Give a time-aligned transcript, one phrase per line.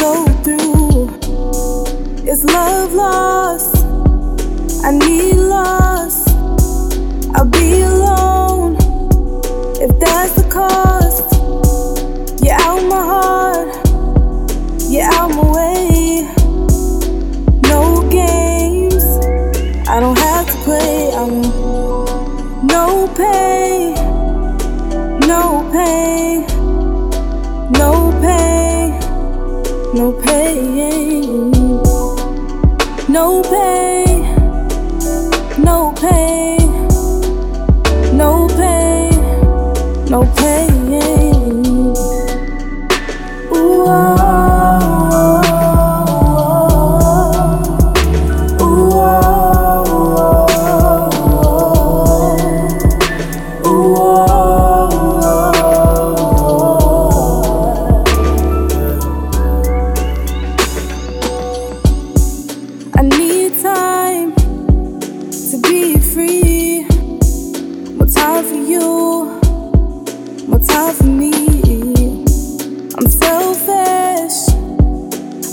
[0.00, 1.08] go through
[2.26, 3.84] is love lost.
[4.84, 5.39] I need.
[29.92, 31.50] No pain,
[33.08, 33.69] no pain,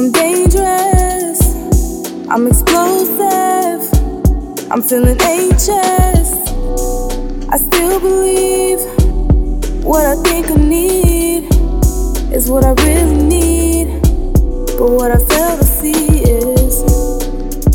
[0.00, 1.40] I'm dangerous,
[2.30, 3.82] I'm explosive,
[4.72, 6.30] I'm feeling anxious.
[7.50, 8.80] I still believe
[9.84, 11.52] what I think I need
[12.32, 14.00] is what I really need.
[14.78, 16.82] But what I fail to see is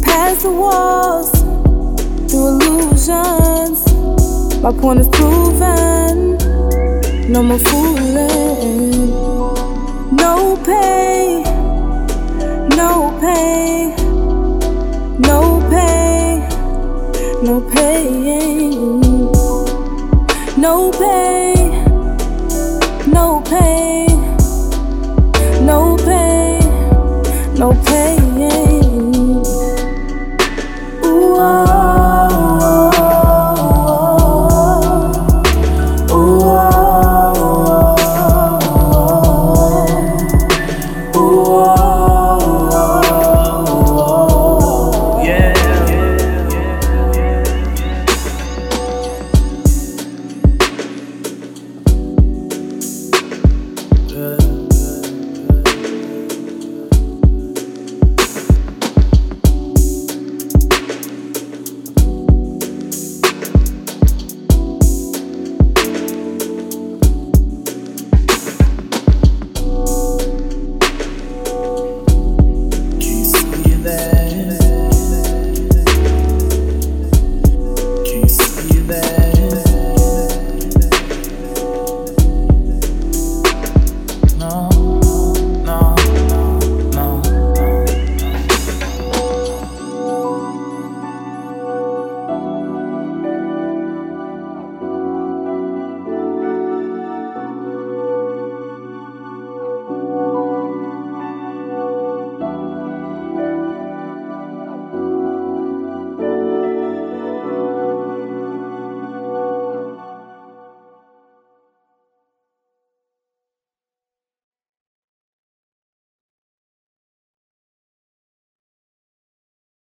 [0.01, 1.29] past the walls
[2.27, 3.85] through illusions.
[4.63, 6.39] My point is proven.
[7.31, 9.24] No more fooling.
[17.41, 19.01] No pain,
[20.57, 21.85] no pain,
[23.07, 24.37] no pain,
[25.65, 28.14] no pain, no pain.